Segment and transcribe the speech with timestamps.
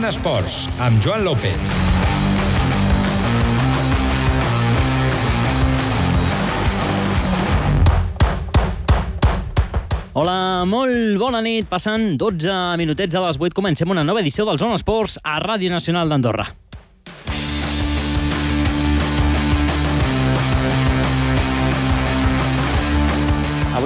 [0.00, 1.56] Zona Esports, amb Joan López.
[10.16, 11.68] Hola, molt bona nit.
[11.68, 13.52] Passant 12 minutets a les 8.
[13.52, 16.48] Comencem una nova edició del Zona Esports a Ràdio Nacional d'Andorra.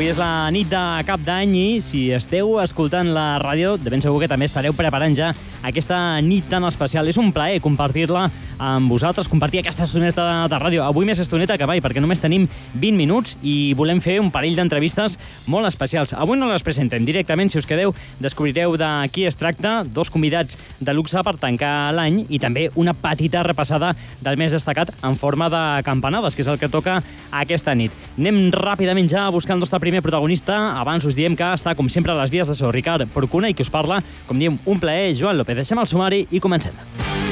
[0.05, 4.03] Avui és la nit de cap d'any i si esteu escoltant la ràdio, de ben
[4.04, 5.31] segur que també estareu preparant ja
[5.64, 7.08] aquesta nit tan especial.
[7.08, 8.26] És un plaer compartir-la
[8.58, 10.82] amb vosaltres, compartir aquesta estoneta de, de ràdio.
[10.85, 14.57] Avui més estoneta que mai, perquè només tenim 20 minuts i volem fer un parell
[14.58, 15.18] d'entrevistes
[15.50, 16.14] molt especials.
[16.14, 20.59] Avui no les presentem directament, si us quedeu, descobrireu de qui es tracta, dos convidats
[20.81, 25.50] de luxe per tancar l'any i també una petita repassada del més destacat en forma
[25.53, 27.00] de campanades, que és el que toca
[27.34, 27.93] aquesta nit.
[28.18, 30.76] Anem ràpidament ja a buscar el nostre primer protagonista.
[30.81, 33.56] Abans us diem que està, com sempre, a les vies de so Ricard Porcuna i
[33.56, 35.62] que us parla, com diem, un plaer, Joan López.
[35.65, 37.23] Deixem el sumari i comencem.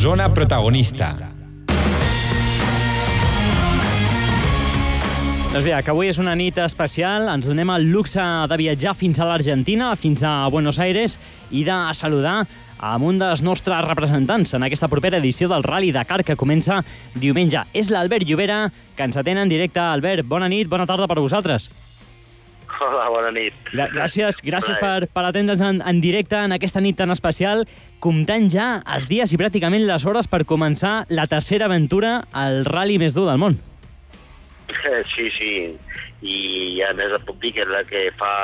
[0.00, 1.10] Zona protagonista.
[5.52, 9.20] Doncs bé, que avui és una nit especial, ens donem el luxe de viatjar fins
[9.20, 11.18] a l'Argentina, fins a Buenos Aires,
[11.52, 12.38] i de saludar
[12.78, 16.80] amb un dels nostres representants en aquesta propera edició del Rally Dakar que comença
[17.12, 17.66] diumenge.
[17.76, 19.84] És l'Albert Llobera, que ens atén en directe.
[19.84, 21.68] Albert, bona nit, bona tarda per a vosaltres.
[22.80, 23.56] Hola, bona nit.
[23.74, 27.66] Gra gràcies, gràcies per, per atendre's en, en directe en aquesta nit tan especial,
[28.00, 32.96] comptant ja els dies i pràcticament les hores per començar la tercera aventura al rally
[33.02, 33.58] més dur del món.
[35.10, 35.54] Sí, sí.
[36.22, 38.34] I a més et puc dir que la que fa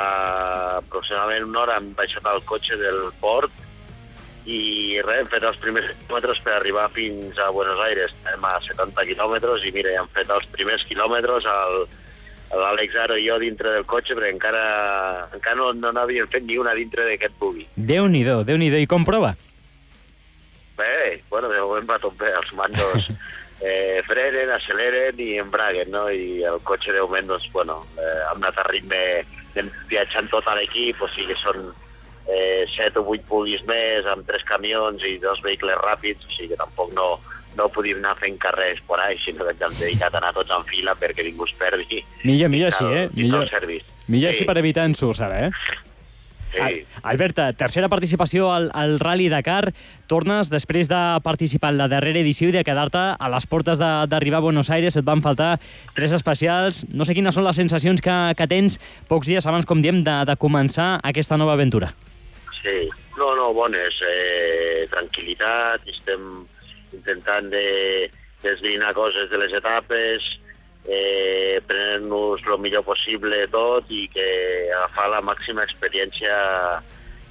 [0.81, 3.53] aproximadament una hora hem baixat al cotxe del port
[4.47, 8.13] i res, hem fet els primers quilòmetres per arribar fins a Buenos Aires.
[8.13, 11.87] Estem a 70 quilòmetres i mira, hem fet els primers quilòmetres al,
[12.53, 14.63] l'Àlex Aro i jo dintre del cotxe, perquè encara,
[15.35, 17.67] encara no, no n'havíem fet ni una dintre d'aquest bugui.
[17.75, 19.33] Déu-n'hi-do, déu nhi déu I com prova?
[20.77, 22.29] Bé, bueno, de moment va tot bé.
[22.37, 23.09] Els mandos
[23.65, 26.05] eh, frenen, acceleren i embraguen, no?
[26.09, 29.01] I el cotxe de moment, doncs, bueno, eh, hem anat a ritme
[29.57, 31.63] anem viatjant tot l'equip, o sigui que són
[32.29, 36.53] eh, 7 o 8 puguis més, amb tres camions i dos vehicles ràpids, o sigui
[36.53, 37.15] que tampoc no,
[37.57, 40.53] no podíem anar fent carrers por ahí, sinó que ens hem dedicat a anar tots
[40.53, 42.03] en fila perquè ningú es perdi.
[42.23, 43.09] Millor, millor així, eh?
[43.17, 45.83] Millor, Millor, millor així per evitar ensurts, ara, eh?
[46.47, 46.85] Sí.
[47.03, 49.73] Alberta, tercera participació al, al Rally Dakar.
[50.07, 54.39] Tornes després de participar en la darrera edició i de quedar-te a les portes d'arribar
[54.39, 54.97] a Buenos Aires.
[54.97, 55.57] Et van faltar
[55.95, 56.85] tres especials.
[56.89, 58.79] No sé quines són les sensacions que, que tens
[59.11, 61.91] pocs dies abans, com diem, de, de començar aquesta nova aventura.
[62.61, 62.87] Sí,
[63.19, 63.99] no, no, bones.
[64.07, 66.47] Eh, tranquil·litat, estem
[67.07, 68.09] intentant de
[68.43, 70.25] desbrinar coses de les etapes,
[70.87, 74.27] eh, prenent-nos el millor possible tot i que
[74.75, 76.35] agafar la màxima experiència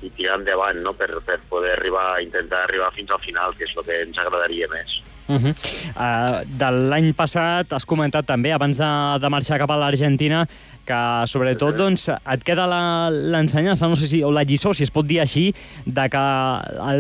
[0.05, 0.93] i tirar endavant no?
[0.97, 4.69] per, per poder arribar, intentar arribar fins al final, que és el que ens agradaria
[4.73, 5.01] més.
[5.27, 5.53] Uh -huh.
[5.97, 10.47] uh, de l'any passat has comentat també, abans de, de marxar cap a l'Argentina,
[10.87, 12.67] que sobretot doncs, et queda
[13.13, 15.51] l'ensenyança, no sé si, o la lliçó, si es pot dir així,
[15.87, 16.25] de que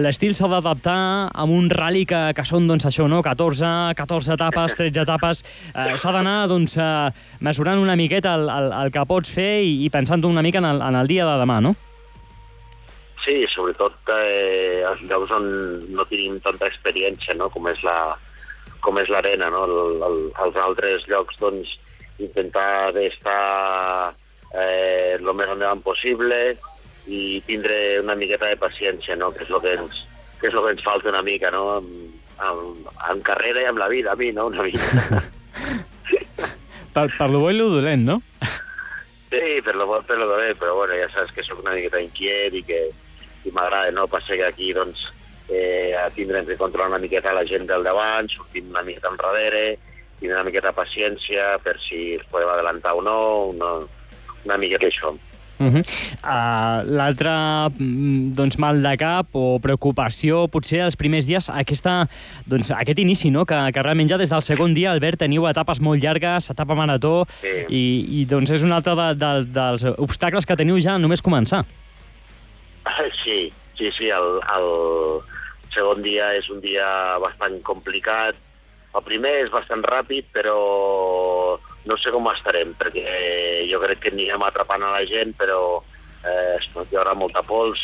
[0.02, 0.98] l'estil s'ha d'adaptar
[1.32, 3.22] a un rally que, que són doncs, això, no?
[3.24, 5.44] 14, 14 etapes, 13 etapes.
[5.72, 7.10] Eh, s'ha d'anar doncs, eh,
[7.41, 10.70] mesurant una miqueta el, el, el que pots fer i, i pensant una mica en
[10.74, 11.76] el, en el dia de demà, no?
[13.26, 15.47] Sí, sobretot eh, els llocs on
[15.97, 17.50] no tenim tanta experiència, no?
[17.50, 18.14] com és la
[18.84, 19.64] com és l'arena, no?
[19.66, 21.72] El, el, els altres llocs, doncs,
[22.22, 24.15] intentar d'estar
[24.54, 26.41] eh, el més endavant possible
[27.06, 29.31] i tindre una miqueta de paciència, no?
[29.34, 30.04] que és el que ens,
[30.41, 31.78] que és el que ens falta una mica, no?
[31.78, 31.91] En,
[32.43, 32.62] en,
[33.10, 34.49] en carrera i amb la vida, a mi, no?
[34.50, 35.22] Una mica.
[36.94, 38.21] per, per lo bo i lo dolent, no?
[39.31, 42.03] Sí, per lo bo per lo dolent, però bueno, ja saps que sóc una miqueta
[42.03, 42.81] inquiet i que
[43.47, 44.09] i m'agrada, no?
[44.10, 45.06] Passa que aquí, doncs,
[45.48, 49.78] eh, tindrem que controlar una miqueta la gent del davant, sortim una miqueta enrere,
[50.21, 53.21] tindre una miqueta de paciència per si es podem adelantar o no,
[53.54, 53.72] una,
[54.45, 55.15] una miqueta això.
[55.59, 55.80] Uh -huh.
[55.80, 57.30] uh, L'altre
[58.36, 62.07] doncs, mal de cap o preocupació, potser els primers dies, aquesta,
[62.45, 63.47] doncs, aquest inici, no?
[63.47, 67.24] que, que realment ja des del segon dia, Albert, teniu etapes molt llargues, etapa marató,
[67.28, 67.65] sí.
[67.69, 71.65] i, i doncs és un altre de, de, dels obstacles que teniu ja només començar.
[73.24, 75.21] Sí, sí, sí, el, el
[75.74, 78.36] segon dia és un dia bastant complicat,
[78.97, 80.57] el primer és bastant ràpid, però
[81.87, 83.04] no sé com estarem, perquè
[83.71, 85.60] jo crec que anirem atrapant a la gent, però
[86.25, 87.83] eh, hi haurà molta pols,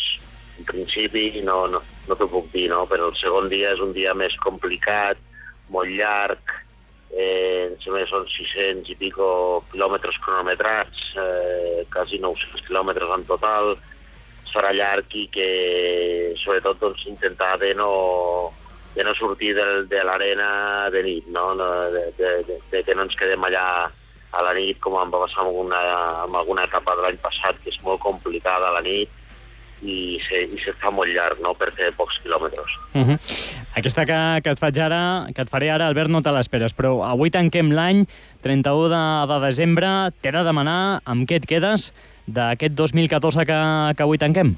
[0.58, 2.84] en principi, no, no, no t'ho puc dir, no?
[2.90, 5.20] però el segon dia és un dia més complicat,
[5.72, 6.56] molt llarg,
[7.12, 9.28] eh, que són 600 i pico
[9.72, 13.74] quilòmetres cronometrats, eh, quasi 900 quilòmetres en total,
[14.42, 15.48] es farà llarg i que
[16.42, 17.92] sobretot doncs, intentar de no,
[18.94, 21.52] de no sortir de, de l'arena de nit, no?
[21.56, 21.70] De,
[22.18, 23.66] de, de, de que no ens quedem allà
[24.32, 25.80] a la nit com em va passar amb alguna,
[26.26, 29.10] amb alguna etapa de l'any passat, que és molt complicada a la nit,
[29.82, 32.70] i se, i se fa molt llarg, no?, per fer pocs quilòmetres.
[32.94, 33.18] Uh -huh.
[33.76, 37.02] Aquesta que, que et faig ara, que et faré ara, Albert, no te l'esperes, però
[37.04, 38.06] avui tanquem l'any,
[38.42, 41.92] 31 de, de desembre, t'he de demanar amb què et quedes
[42.26, 43.60] d'aquest 2014 que,
[43.96, 44.56] que avui tanquem.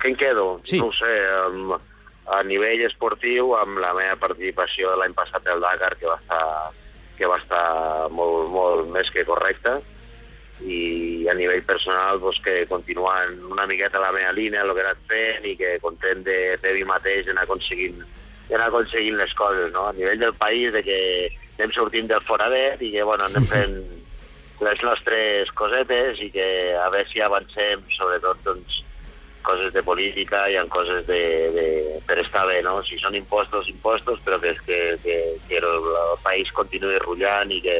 [0.00, 0.60] Què em quedo?
[0.64, 0.78] Sí.
[0.78, 1.12] No ho sé,
[1.46, 1.91] amb,
[2.32, 6.44] a nivell esportiu, amb la meva participació de l'any passat del Dakar, que va estar,
[7.18, 7.64] que va estar
[8.16, 9.80] molt, molt més que correcta,
[10.62, 14.86] i a nivell personal doncs, que continuant una miqueta la meva línia, el que he
[14.86, 17.98] anat fent i que content de, de mi mateix en aconseguint,
[18.52, 19.88] en aconseguint les coses, no?
[19.88, 21.00] A nivell del país, de que
[21.58, 23.76] anem sortint del foradet i que, bueno, anem fent
[24.62, 26.48] les nostres cosetes i que
[26.78, 28.81] a veure si avancem, sobretot, doncs,
[29.42, 31.22] coses de política i en coses de,
[31.54, 31.66] de,
[32.06, 32.78] per estar bé, no?
[32.86, 35.18] Si són impostos, impostos, però que, que, que,
[35.48, 37.76] que el, el país continuï rullant i que,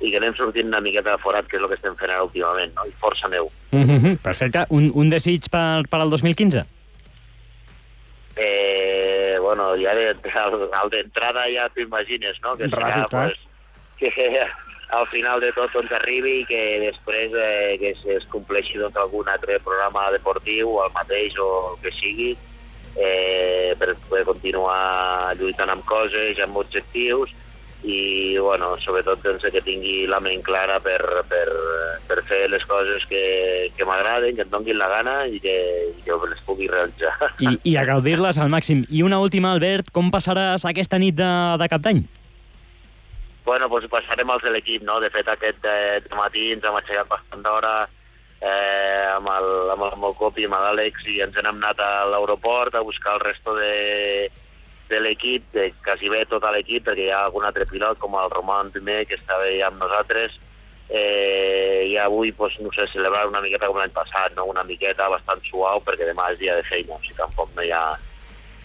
[0.00, 2.26] i que anem sortint una miqueta de forat, que és el que estem fent ara
[2.26, 2.86] últimament, no?
[2.86, 3.50] i força neu.
[3.72, 4.16] Uh -huh.
[4.22, 4.66] Perfecte.
[4.70, 6.64] Un, un desig per, per al 2015?
[8.36, 12.56] Eh, bueno, ja de, d'entrada ja t'ho imagines, no?
[12.56, 13.08] Que serà, Ràpid, eh?
[13.10, 13.38] pues,
[13.98, 14.10] que
[14.88, 18.96] al final de tot doncs arribi i que després eh, que es, es compleixi doncs,
[18.96, 22.30] algun altre programa deportiu, el mateix o el que sigui,
[22.96, 27.34] eh, per poder continuar lluitant amb coses, amb objectius,
[27.86, 30.98] i bueno, sobretot doncs, que tingui la ment clara per,
[31.30, 31.46] per,
[32.08, 35.54] per fer les coses que, que m'agraden, que em donguin la gana i que,
[36.02, 37.14] que les pugui realitzar.
[37.38, 38.82] I, i a gaudir-les al màxim.
[38.90, 41.30] I una última, Albert, com passaràs aquesta nit de,
[41.60, 42.02] de cap d'any?
[43.48, 44.98] Bueno, doncs passarem als de l'equip, no?
[45.00, 47.70] De fet, aquest eh, matí ens hem aixecat bastant d'hora
[48.44, 52.76] eh, amb, el, amb el meu copi, amb l'Àlex, i ens n'hem anat a l'aeroport
[52.76, 53.70] a buscar el resto de,
[54.90, 58.28] de l'equip, de quasi bé tot l'equip, perquè hi ha algun altre pilot, com el
[58.34, 60.34] Roman Primer, que està bé amb nosaltres,
[60.90, 64.44] eh, i avui, doncs, no sé, celebrar una miqueta com l'any passat, no?
[64.52, 67.72] una miqueta bastant suau, perquè demà és dia de feina, o sigui, tampoc no hi
[67.72, 67.86] ha...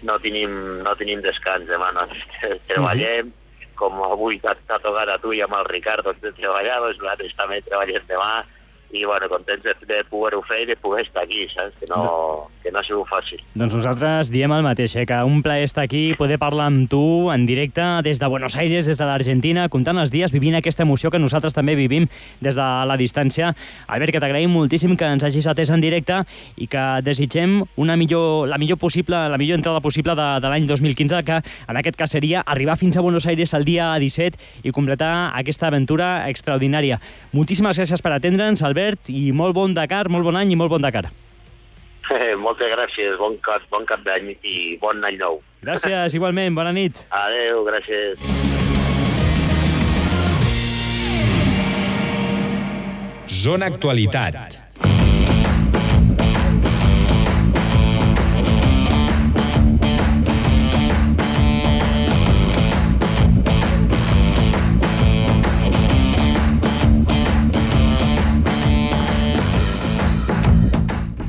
[0.04, 0.52] No tenim,
[0.84, 2.04] no tenim descans demà, no?
[2.68, 3.32] treballem,
[3.80, 7.62] com avui t'ha tocat a tu i amb el Ricardo de treballar, doncs nosaltres també
[7.66, 8.34] treballem demà,
[8.94, 11.74] i bueno, contents de, de poder-ho fer i de poder estar aquí, saps?
[11.82, 13.42] Que no, que no ha sigut fàcil.
[13.58, 15.06] Doncs nosaltres diem el mateix, eh?
[15.10, 18.86] que un plaer estar aquí, poder parlar amb tu en directe des de Buenos Aires,
[18.86, 22.06] des de l'Argentina, comptant els dies, vivint aquesta emoció que nosaltres també vivim
[22.40, 23.56] des de la distància.
[23.88, 26.22] Albert, que t'agraïm moltíssim que ens hagis atès en directe
[26.62, 30.70] i que desitgem una millor, la millor possible, la millor entrada possible de, de l'any
[30.70, 34.72] 2015, que en aquest cas seria arribar fins a Buenos Aires el dia 17 i
[34.72, 37.02] completar aquesta aventura extraordinària.
[37.34, 40.84] Moltíssimes gràcies per atendre'ns, Albert, i molt bon Dakar, molt bon any i molt bon
[40.84, 41.08] Dakar.
[42.46, 45.40] Moltes gràcies, bon cap, bon cap d'any i bon any nou.
[45.64, 47.06] Gràcies, igualment, bona nit.
[47.24, 48.20] Adeu, gràcies.
[53.44, 54.36] Zona Actualitat.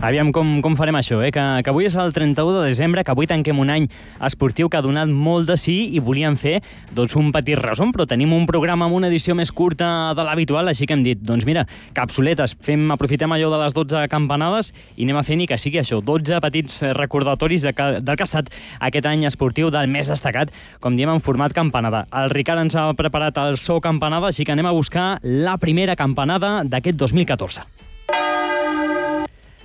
[0.04, 1.30] Aviam com, com farem això, eh?
[1.32, 3.87] que, que avui és el 31 de desembre, que avui tanquem un any
[4.26, 6.58] esportiu que ha donat molt de sí i volíem fer
[6.92, 10.68] doncs, un petit resum, però tenim un programa amb una edició més curta de l'habitual,
[10.68, 11.62] així que hem dit, doncs mira,
[11.96, 15.80] capsuletes, fem, aprofitem allò de les 12 campanades i anem a fer ni que sigui
[15.80, 18.52] això, 12 petits recordatoris de que, del que ha estat
[18.84, 20.52] aquest any esportiu del més destacat,
[20.84, 22.04] com diem, en format campanada.
[22.12, 25.96] El Ricard ens ha preparat el so campanada, així que anem a buscar la primera
[25.96, 27.83] campanada d'aquest 2014.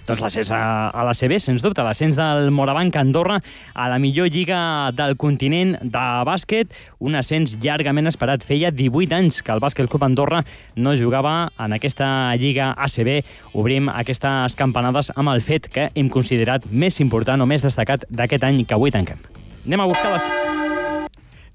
[0.10, 3.36] Doncs l'ascens a, a la CB, sens dubte, l'ascens del Morabanc Andorra
[3.78, 8.42] a la millor lliga del continent de bàsquet, un ascens llargament esperat.
[8.42, 10.42] Feia 18 anys que el Bàsquet Club Andorra
[10.82, 12.10] no jugava en aquesta
[12.42, 13.20] lliga ACB.
[13.54, 18.50] Obrim aquestes campanades amb el fet que hem considerat més important o més destacat d'aquest
[18.50, 19.22] any que avui tanquem.
[19.68, 20.39] Anem a buscar les...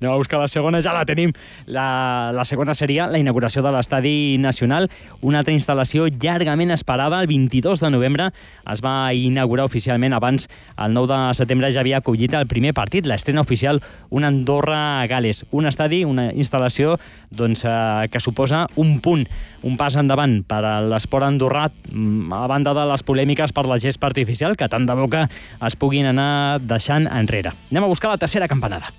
[0.05, 1.31] Anem a buscar la segona, ja la tenim.
[1.65, 4.91] La, la segona seria la inauguració de l'Estadi Nacional,
[5.25, 7.23] una altra instal·lació llargament esperada.
[7.25, 8.27] El 22 de novembre
[8.69, 10.13] es va inaugurar oficialment.
[10.13, 13.81] Abans, el 9 de setembre, ja havia acollit el primer partit, l'estrena oficial,
[14.11, 15.47] un Andorra-Gales.
[15.57, 16.99] Un estadi, una instal·lació
[17.35, 19.25] doncs, eh, que suposa un punt,
[19.65, 23.81] un pas endavant per a l'esport andorrà, mm, a banda de les polèmiques per la
[23.81, 25.29] gespa artificial, que tant de boca
[25.65, 27.57] es puguin anar deixant enrere.
[27.71, 28.93] Anem a buscar la tercera campanada.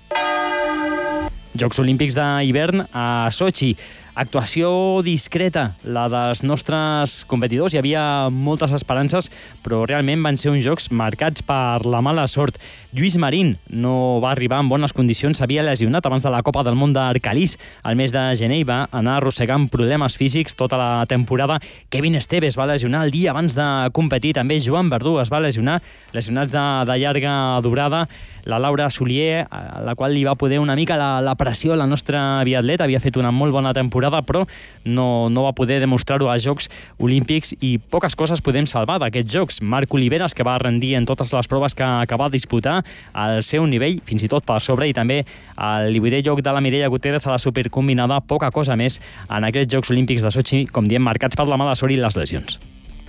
[1.60, 3.72] Jocs Olímpics d'hivern a Sochi.
[4.16, 7.74] Actuació discreta, la dels nostres competidors.
[7.74, 9.28] Hi havia moltes esperances,
[9.60, 12.56] però realment van ser uns jocs marcats per la mala sort.
[12.96, 16.78] Lluís Marín no va arribar en bones condicions, s'havia lesionat abans de la Copa del
[16.80, 17.58] Món d'Arcalís.
[17.84, 21.58] Al mes de gener va anar arrossegant problemes físics tota la temporada.
[21.92, 24.32] Kevin Esteves va lesionar el dia abans de competir.
[24.40, 25.82] També Joan Verdú es va lesionar,
[26.16, 28.06] lesionats de, de llarga durada
[28.46, 31.88] la Laura Solier, a la qual li va poder una mica la, la pressió la
[31.90, 33.74] nostra biatleta, havia fet una molt bona
[34.06, 34.46] temporada, però
[34.84, 39.60] no, no va poder demostrar-ho als Jocs Olímpics i poques coses podem salvar d'aquests Jocs.
[39.62, 42.82] Marc Oliveres, que va rendir en totes les proves que, que va disputar,
[43.14, 45.24] al seu nivell, fins i tot per sobre, i també
[45.56, 49.72] el 18è lloc de la Mireia Gutiérrez a la supercombinada, poca cosa més en aquests
[49.74, 52.58] Jocs Olímpics de Sochi, com diem, marcats per la mala sort i les lesions.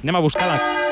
[0.03, 0.86] Anem a buscar la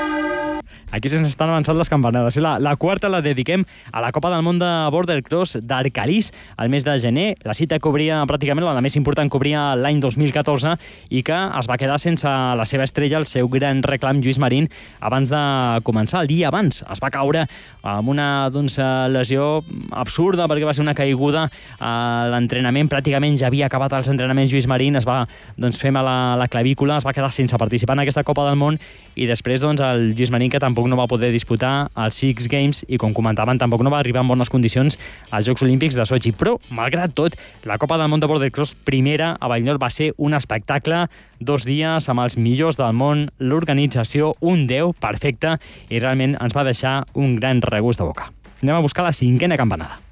[0.95, 2.37] Aquí se'ns estan avançant les campanades.
[2.39, 6.69] La, la quarta la dediquem a la Copa del Món de Border Cross d'Arcalís al
[6.71, 7.25] mes de gener.
[7.43, 10.77] La cita cobria pràcticament, la més important cobria l'any 2014
[11.11, 14.69] i que es va quedar sense la seva estrella, el seu gran reclam Lluís Marín,
[15.03, 15.41] abans de
[15.83, 16.23] començar.
[16.23, 17.43] El dia abans es va caure
[17.83, 18.79] amb una doncs,
[19.11, 21.49] lesió absurda perquè va ser una caiguda
[21.83, 21.91] a
[22.31, 22.87] l'entrenament.
[22.87, 25.25] Pràcticament ja havia acabat els entrenaments Lluís Marín, es va
[25.59, 28.55] doncs, fer mal a la clavícula, es va quedar sense participar en aquesta Copa del
[28.55, 28.79] Món
[29.15, 32.83] i després doncs, el Lluís Marín, que tampoc no va poder disputar els Six Games
[32.87, 34.99] i, com comentaven, tampoc no va arribar en bones condicions
[35.31, 36.33] als Jocs Olímpics de Sochi.
[36.35, 40.11] Però, malgrat tot, la Copa del Món de Border Cross primera a Vallnol va ser
[40.17, 41.05] un espectacle,
[41.39, 45.57] dos dies amb els millors del món, l'organització, un 10 perfecte,
[45.89, 48.31] i realment ens va deixar un gran regust de boca.
[48.61, 50.04] Anem a buscar la cinquena campanada.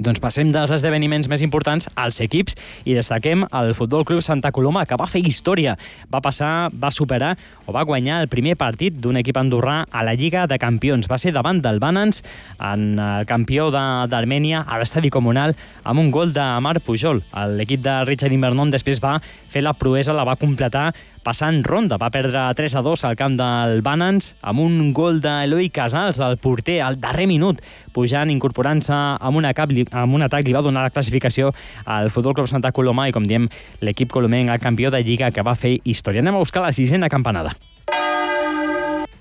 [0.00, 2.54] Doncs passem dels esdeveniments més importants als equips
[2.88, 5.74] i destaquem el Futbol Club Santa Coloma, que va fer història.
[6.08, 7.34] Va passar, va superar
[7.66, 11.10] o va guanyar el primer partit d'un equip andorrà a la Lliga de Campions.
[11.10, 12.22] Va ser davant del Banans,
[12.56, 15.52] en el campió d'Armènia, a l'estadi comunal,
[15.84, 17.20] amb un gol de Marc Pujol.
[17.60, 19.18] L'equip de Richard Invernon després va
[19.50, 20.90] fer la proesa, la va completar
[21.24, 21.98] passant ronda.
[22.00, 26.38] Va perdre 3 a 2 al camp del Banans amb un gol d'Eloi Casals, el
[26.40, 27.60] porter, al darrer minut,
[27.92, 31.52] pujant, incorporant-se amb, una cap, amb un atac, li va donar la classificació
[31.84, 33.50] al Futbol Club Santa Coloma i, com diem,
[33.82, 36.24] l'equip colomenc, el campió de Lliga, que va fer història.
[36.24, 37.54] Anem a buscar la sisena campanada.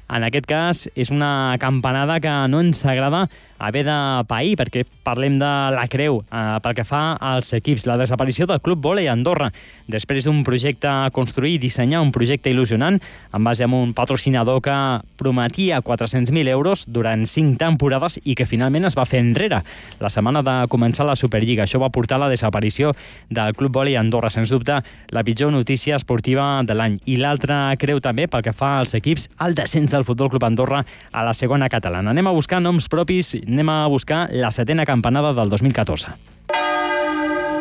[0.09, 3.27] En aquest cas, és una campanada que no ens agrada
[3.59, 3.97] haver de
[4.27, 7.85] pair, perquè parlem de la creu eh, pel que fa als equips.
[7.89, 9.51] La desaparició del Club Volei Andorra,
[9.87, 14.61] després d'un projecte a construir i dissenyar un projecte il·lusionant en base a un patrocinador
[14.63, 14.77] que
[15.19, 19.61] prometia 400.000 euros durant 5 temporades i que finalment es va fer enrere
[19.99, 21.65] la setmana de començar la Superliga.
[21.67, 22.93] Això va portar a la desaparició
[23.29, 24.79] del Club Volei Andorra, sens dubte
[25.11, 26.99] la pitjor notícia esportiva de l'any.
[27.05, 30.83] I l'altra creu també pel que fa als equips, el descens del Futbol Club Andorra
[31.11, 32.13] a la segona catalana.
[32.13, 36.58] Anem a buscar noms propis anem a buscar la setena campanada del 2014.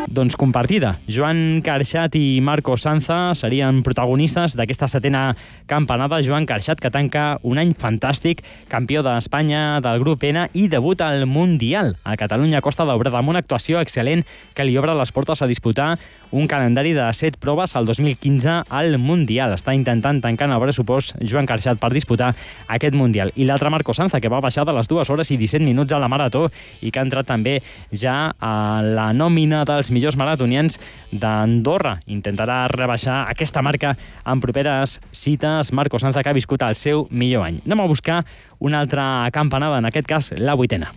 [0.08, 0.94] Doncs compartida.
[1.04, 5.34] Joan Carxat i Marco Sanza serien protagonistes d'aquesta setena
[5.68, 6.22] campanada.
[6.24, 8.40] Joan Carxat, que tanca un any fantàstic,
[8.72, 13.42] campió d'Espanya del grup N i debut al Mundial a Catalunya Costa d'Obrada, amb una
[13.44, 14.24] actuació excel·lent
[14.56, 15.98] que li obre les portes a disputar
[16.32, 19.52] un calendari de 7 proves al 2015 al Mundial.
[19.58, 22.32] Està intentant tancar el pressupost Joan Carxat per disputar
[22.68, 23.34] aquest Mundial.
[23.36, 26.00] I l'altre Marco Sanza, que va baixar de les 2 hores i 17 minuts a
[26.00, 26.46] la marató
[26.80, 27.58] i que ha entrat també
[27.92, 30.78] ja a la nòmina dels millors maratonians
[31.10, 31.98] d'Andorra.
[32.06, 35.74] Intentarà rebaixar aquesta marca en properes cites.
[35.74, 37.60] Marco Sanza, que ha viscut el seu millor any.
[37.66, 38.22] Anem a buscar
[38.58, 40.94] una altra campanada, en aquest cas la vuitena.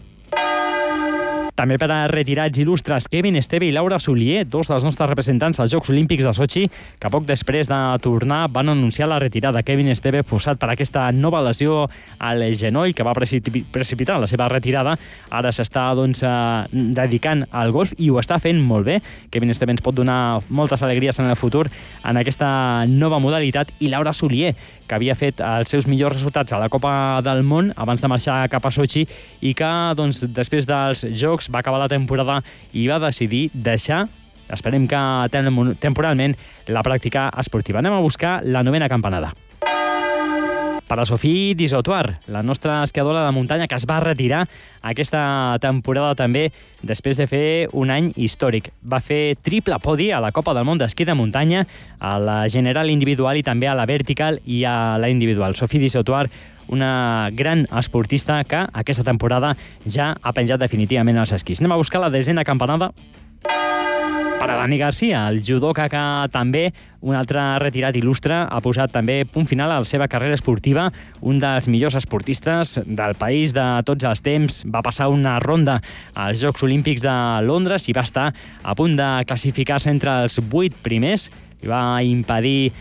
[1.62, 5.70] També per a retirats il·lustres, Kevin Esteve i Laura Solier, dos dels nostres representants als
[5.70, 6.64] Jocs Olímpics de Sochi,
[6.98, 9.62] que poc després de tornar van anunciar la retirada.
[9.62, 11.84] Kevin Esteve, posat per aquesta nova lesió
[12.18, 14.96] al genoll, que va precipitar la seva retirada,
[15.30, 18.98] ara s'està doncs, eh, dedicant al golf i ho està fent molt bé.
[19.30, 23.94] Kevin Esteve ens pot donar moltes alegries en el futur en aquesta nova modalitat i
[23.94, 24.56] Laura Solier,
[24.92, 28.42] que havia fet els seus millors resultats a la Copa del Món abans de marxar
[28.52, 29.06] cap a Sochi
[29.40, 32.42] i que doncs, després dels Jocs va acabar la temporada
[32.76, 34.04] i va decidir deixar
[34.52, 35.00] esperem que
[35.80, 36.36] temporalment
[36.68, 37.80] la pràctica esportiva.
[37.80, 39.32] Anem a buscar la novena campanada.
[40.92, 44.42] Per a Sofí Disotuar, la nostra esquiadora de muntanya que es va retirar
[44.84, 46.50] aquesta temporada també
[46.84, 48.68] després de fer un any històric.
[48.84, 51.64] Va fer triple podi a la Copa del Món d'esquí de muntanya,
[51.96, 55.56] a la general individual i també a la vertical i a la individual.
[55.56, 56.26] Sofí Disotuar
[56.68, 59.56] una gran esportista que aquesta temporada
[59.88, 61.64] ja ha penjat definitivament els esquís.
[61.64, 62.92] Anem a buscar la desena campanada
[64.42, 66.02] per a Dani Garcia, el judoka que
[66.34, 66.64] també,
[67.06, 70.88] un altre retirat il·lustre, ha posat també punt final a la seva carrera esportiva,
[71.22, 74.64] un dels millors esportistes del país de tots els temps.
[74.66, 75.78] Va passar una ronda
[76.18, 77.14] als Jocs Olímpics de
[77.46, 81.28] Londres i va estar a punt de classificar-se entre els vuit primers
[81.62, 82.72] i va impedir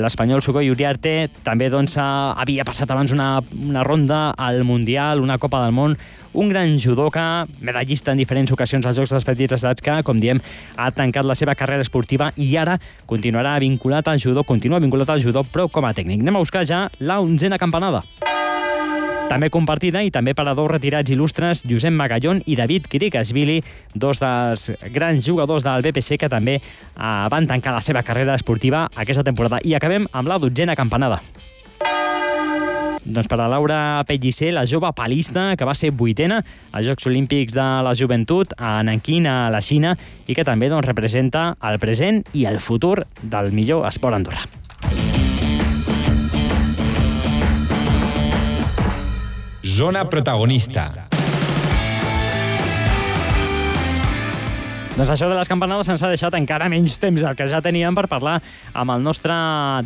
[0.00, 1.28] l'espanyol Sugoi Uriarte.
[1.44, 3.34] També doncs, havia passat abans una,
[3.68, 5.98] una ronda al Mundial, una Copa del Món,
[6.32, 10.40] un gran judoka, medallista en diferents ocasions als Jocs dels Petits Estats que, com diem,
[10.76, 15.22] ha tancat la seva carrera esportiva i ara continuarà vinculat al judo, continua vinculat al
[15.22, 16.20] judo, però com a tècnic.
[16.22, 18.04] Anem a buscar ja la onzena campanada.
[19.30, 23.60] També compartida i també per a dos retirats il·lustres, Josep Magallón i David Kirikashvili,
[23.94, 26.64] dos dels grans jugadors del BPC que també eh,
[27.30, 29.62] van tancar la seva carrera esportiva aquesta temporada.
[29.62, 31.22] I acabem amb la dotzena campanada.
[33.10, 36.38] Doncs per a Laura Pellicer, la jove palista, que va ser vuitena
[36.70, 39.96] als Jocs Olímpics de la Joventut a Nanquín, a la Xina,
[40.30, 44.46] i que també doncs, representa el present i el futur del millor esport andorrà.
[49.66, 51.10] Zona protagonista.
[55.00, 57.94] Doncs això de les campanades ens ha deixat encara menys temps del que ja teníem
[57.96, 58.34] per parlar
[58.76, 59.32] amb el nostre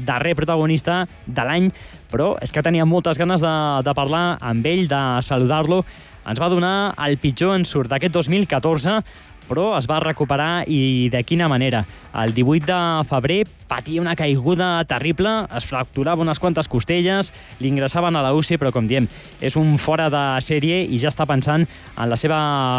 [0.02, 1.68] darrer protagonista de l'any,
[2.14, 5.82] però és que teníem moltes ganes de, de parlar amb ell, de saludar-lo.
[6.24, 9.00] Ens va donar el pitjor ensurt d'aquest 2014,
[9.48, 11.84] però es va recuperar i de quina manera.
[12.14, 18.22] El 18 de febrer patia una caiguda terrible, es fracturava unes quantes costelles, l'ingressaven a
[18.22, 19.08] la UCI, però com diem,
[19.42, 22.38] és un fora de sèrie i ja està pensant en la seva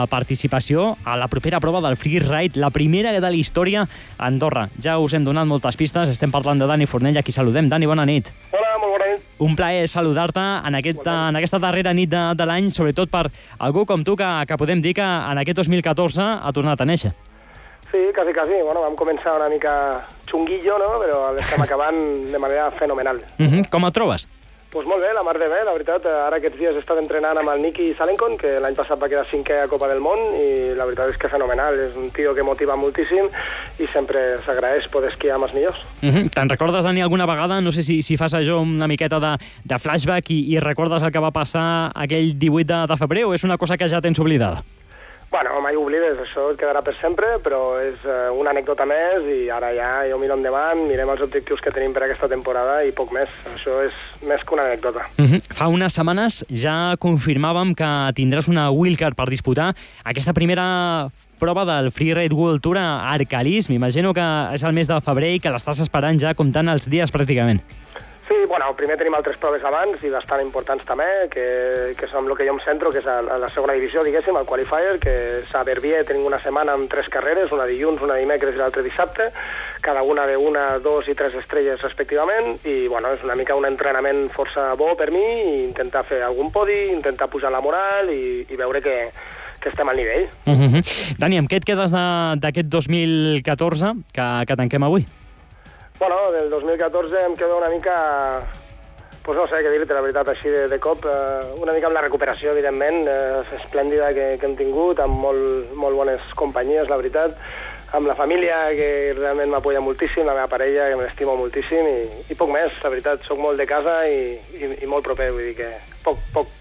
[0.10, 4.70] participació a la propera prova del freeride, la primera de la història a Andorra.
[4.82, 7.68] Ja us hem donat moltes pistes, estem parlant de Dani Fornell, a qui saludem.
[7.70, 8.32] Dani, bona nit.
[8.56, 9.30] Hola, molt.
[9.40, 13.28] Un plaer saludar-te en, aquest, en aquesta darrera nit de, de l'any, sobretot per
[13.60, 17.14] algú com tu, que, que podem dir que en aquest 2014 ha tornat a néixer.
[17.92, 18.58] Sí, quasi, quasi.
[18.64, 19.74] Bueno, vam començar una mica
[20.30, 20.96] xunguillo, no?
[21.04, 22.02] però l'estem acabant
[22.32, 23.22] de manera fenomenal.
[23.40, 23.70] Uh -huh.
[23.70, 24.28] Com et trobes?
[24.76, 26.04] Pues molt bé, la mar de bé, la veritat.
[26.04, 29.24] Ara aquests dies he estat entrenant amb el Niki Salenkon, que l'any passat va quedar
[29.30, 31.80] cinquè a Copa del Món, i la veritat és que fenomenal.
[31.80, 33.30] És un tio que motiva moltíssim
[33.80, 35.80] i sempre s'agraeix poder esquiar amb els millors.
[36.04, 36.28] Uh -huh.
[36.28, 39.80] Te'n recordes, Dani, alguna vegada, no sé si, si fas això una miqueta de, de
[39.80, 43.46] flashback i, i recordes el que va passar aquell 18 de, de febrer o és
[43.46, 44.62] una cosa que ja tens oblidada?
[45.32, 49.50] Bueno, mai oblides, això et quedarà per sempre, però és uh, una anècdota més i
[49.52, 53.12] ara ja jo miro endavant, mirem els objectius que tenim per aquesta temporada i poc
[53.16, 53.32] més.
[53.56, 53.98] Això és
[54.30, 55.08] més que una anècdota.
[55.18, 55.42] Uh -huh.
[55.52, 61.10] Fa unes setmanes ja confirmàvem que tindràs una wildcard per disputar aquesta primera
[61.40, 63.70] prova del Freeride World Tour a Arcalís.
[63.70, 67.12] M'imagino que és el mes de febrer i que l'estàs esperant ja comptant els dies
[67.12, 67.60] pràcticament.
[68.28, 71.46] Sí, bueno, primer tenim altres proves abans i bastant importants també, que,
[71.94, 74.38] que són el que jo em centro, que és a, a la segona divisió, diguéssim,
[74.40, 75.14] el qualifier, que
[75.46, 79.28] a Verbier tenim una setmana amb tres carreres, una dilluns, una dimecres i l'altra dissabte,
[79.86, 83.68] cada una de una, dos i tres estrelles respectivament, i bueno, és una mica un
[83.70, 88.42] entrenament força bo per mi, i intentar fer algun podi, intentar pujar la moral i,
[88.50, 88.96] i veure que,
[89.62, 90.26] que estem al nivell.
[90.50, 90.82] Uh -huh.
[91.20, 95.06] Dani, amb què et quedes d'aquest 2014 que, que tanquem avui?
[96.00, 98.48] Bueno, del 2014 em quedo una mica...
[99.26, 101.08] Pues no sé què dir-te, la veritat, així de, de cop.
[101.10, 105.72] Eh, una mica amb la recuperació, evidentment, eh, esplèndida que, que hem tingut, amb molt,
[105.74, 107.34] molt bones companyies, la veritat,
[107.98, 112.22] amb la família, que realment m'apoya moltíssim, la meva parella, que me l'estimo moltíssim, i,
[112.30, 115.50] i poc més, la veritat, sóc molt de casa i, i, i molt proper, vull
[115.50, 115.72] dir que
[116.06, 116.54] poc, poc.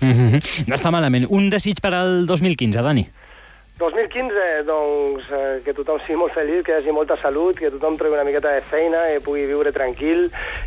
[0.00, 0.68] Mm -hmm.
[0.68, 1.26] No està malament.
[1.28, 3.04] Un desig per al 2015, Dani?
[3.78, 7.94] 2015, doncs, eh, que tothom sigui molt feliç, que hi hagi molta salut, que tothom
[7.96, 10.24] trobi una miqueta de feina i pugui viure tranquil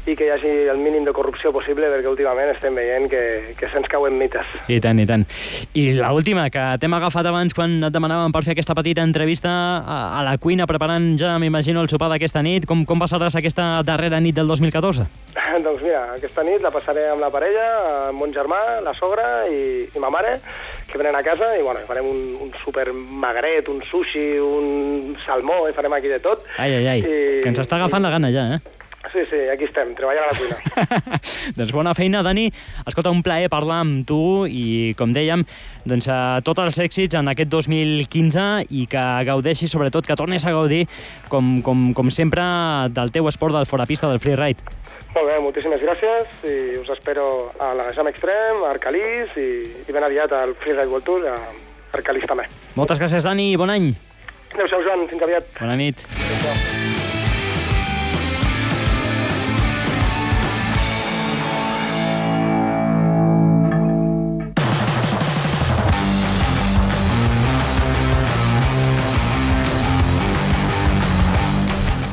[0.08, 3.22] i que hi hagi el mínim de corrupció possible, perquè últimament estem veient que,
[3.60, 4.48] que se'ns cauen mites.
[4.72, 5.28] I tant, i tant.
[5.76, 10.00] I l'última, que t'hem agafat abans quan et demanàvem per fer aquesta petita entrevista a,
[10.22, 12.64] a la cuina, preparant ja, m'imagino, el sopar d'aquesta nit.
[12.70, 15.10] Com, com passaràs aquesta darrera nit del 2014?
[15.66, 17.68] doncs mira, aquesta nit la passaré amb la parella,
[18.10, 20.38] amb mon germà, la sogra i, i ma mare,
[20.90, 25.64] que venen a casa i bueno, farem un, un super magret, un sushi, un salmó,
[25.70, 26.46] i farem aquí de tot.
[26.58, 28.08] Ai, ai, ai, I, que ens està agafant i...
[28.08, 28.80] la gana ja, eh?
[29.12, 30.58] Sí, sí, aquí estem, treballant a la cuina.
[31.58, 32.46] doncs bona feina, Dani.
[32.88, 35.44] Escolta, un plaer parlar amb tu i, com dèiem,
[35.84, 40.54] doncs, uh, tots els èxits en aquest 2015 i que gaudeixis, sobretot, que tornis a
[40.56, 40.86] gaudir,
[41.34, 42.46] com, com, com sempre,
[42.94, 44.80] del teu esport del forapista del freeride.
[45.12, 47.26] Molt bé, moltíssimes gràcies i us espero
[47.60, 49.50] a la Jam Extrem, a Arcalís i,
[49.84, 51.36] i ben aviat al Freeride World Tour a
[52.00, 52.48] Arcalís també.
[52.80, 53.92] Moltes gràcies, Dani, i bon any.
[54.56, 55.52] Adéu-siau, Joan, fins aviat.
[55.60, 56.08] Bona nit.
[56.08, 57.11] Adéu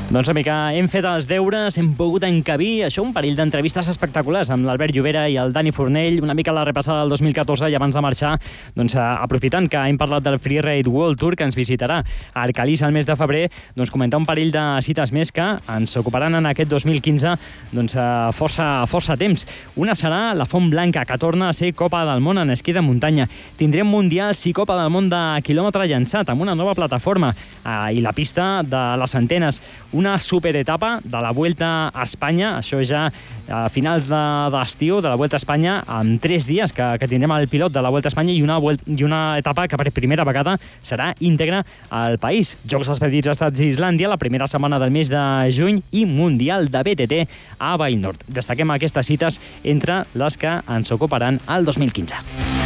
[0.08, 4.64] Doncs, mica, hem fet els deures, hem pogut encabir això, un parell d'entrevistes espectaculars amb
[4.64, 8.00] l'Albert Llobera i el Dani Fornell, una mica la repassada del 2014 i abans de
[8.00, 8.30] marxar,
[8.72, 12.44] doncs, eh, aprofitant que hem parlat del Free Ride World Tour que ens visitarà a
[12.46, 15.44] Arcalís el mes de febrer, doncs comentar un parell de cites més que
[15.74, 17.34] ens ocuparan en aquest 2015
[17.76, 19.44] doncs, eh, força, força temps.
[19.76, 22.80] Una serà la Font Blanca, que torna a ser Copa del Món en esquí de
[22.80, 23.28] muntanya.
[23.58, 28.00] Tindrem Mundials i Copa del Món de quilòmetre llançat amb una nova plataforma eh, i
[28.00, 29.60] la pista de les antenes
[29.98, 33.08] una superetapa de la Vuelta a Espanya, això ja
[33.48, 37.32] a finals d'estiu de, de la Vuelta a Espanya, en tres dies que, que tindrem
[37.36, 40.24] el pilot de la Vuelta a Espanya i una, i una etapa que per primera
[40.28, 42.56] vegada serà íntegra al país.
[42.68, 46.84] Jocs dels Petits Estats d'Islàndia, la primera setmana del mes de juny i Mundial de
[46.84, 47.24] BTT
[47.58, 48.24] a Vallnord.
[48.28, 52.57] Destaquem aquestes cites entre les que ens ocuparan el 2015.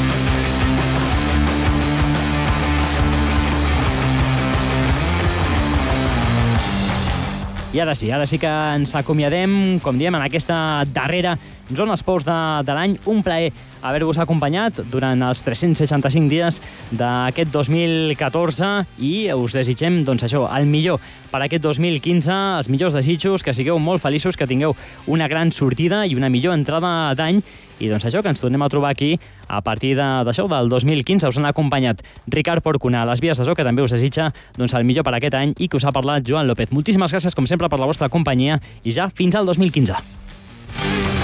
[7.73, 11.39] I ara sí, ara sí que ens acomiadem, com diem, en aquesta darrera
[11.71, 12.97] zona esports de, de l'any.
[13.07, 18.71] Un plaer haver-vos acompanyat durant els 365 dies d'aquest 2014
[19.03, 23.81] i us desitgem, doncs això, el millor per aquest 2015, els millors desitjos, que sigueu
[23.81, 27.41] molt feliços, que tingueu una gran sortida i una millor entrada d'any
[27.83, 29.17] i doncs això, que ens tornem a trobar aquí
[29.49, 31.27] a partir d'això, de, del 2015.
[31.33, 34.77] Us han acompanyat Ricard Porcuna a les vies de so, que també us desitja doncs,
[34.79, 36.71] el millor per aquest any i que us ha parlat Joan López.
[36.71, 41.22] Moltíssimes gràcies, com sempre, per la vostra companyia i ja fins al 2015.